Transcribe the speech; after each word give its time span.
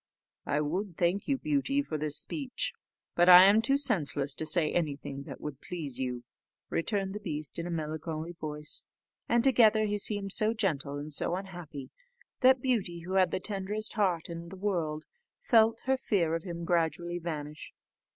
"I 0.47 0.61
would 0.61 0.97
thank 0.97 1.27
you, 1.27 1.37
Beauty, 1.37 1.83
for 1.83 1.95
this 1.95 2.17
speech, 2.17 2.73
but 3.13 3.29
I 3.29 3.43
am 3.43 3.61
too 3.61 3.77
senseless 3.77 4.33
to 4.33 4.47
say 4.47 4.73
anything 4.73 5.25
that 5.27 5.39
would 5.39 5.61
please 5.61 5.99
you," 5.99 6.23
returned 6.71 7.13
the 7.13 7.19
beast 7.19 7.59
in 7.59 7.67
a 7.67 7.69
melancholy 7.69 8.31
voice; 8.31 8.87
and 9.29 9.43
altogether 9.45 9.85
he 9.85 9.99
seemed 9.99 10.31
so 10.31 10.55
gentle 10.55 10.97
and 10.97 11.13
so 11.13 11.35
unhappy, 11.35 11.91
that 12.39 12.63
Beauty, 12.63 13.01
who 13.01 13.13
had 13.13 13.29
the 13.29 13.39
tenderest 13.39 13.93
heart 13.93 14.27
in 14.27 14.49
the 14.49 14.57
world, 14.57 15.05
felt 15.39 15.81
her 15.81 15.97
fear 15.97 16.33
of 16.33 16.41
him 16.41 16.63
gradually 16.65 17.19
vanish. 17.19 17.71